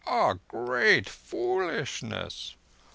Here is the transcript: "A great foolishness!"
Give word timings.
"A 0.07 0.39
great 0.47 1.07
foolishness!" 1.07 2.55